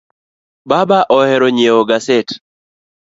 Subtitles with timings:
[0.69, 2.27] Baba ohero nyieo gaset